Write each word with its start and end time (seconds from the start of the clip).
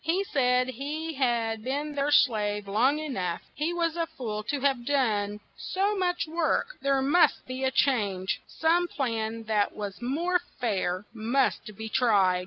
He 0.03 0.23
said 0.23 0.67
he 0.67 1.13
had 1.13 1.63
been 1.63 1.93
their 1.93 2.09
slave 2.09 2.67
long 2.67 2.97
e 2.97 3.07
nough; 3.07 3.43
he 3.53 3.71
was 3.71 3.95
a 3.95 4.07
fool 4.07 4.41
to 4.45 4.59
have 4.61 4.83
done 4.83 5.41
so 5.55 5.95
much 5.95 6.25
work: 6.27 6.75
there 6.81 7.03
must 7.03 7.45
be 7.45 7.63
a 7.63 7.69
change; 7.69 8.41
some 8.47 8.87
plan 8.87 9.43
that 9.43 9.75
was 9.75 10.01
more 10.01 10.39
fair 10.59 11.05
must 11.13 11.75
be 11.77 11.87
tried. 11.87 12.39